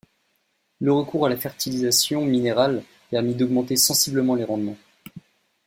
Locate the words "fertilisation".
1.37-2.25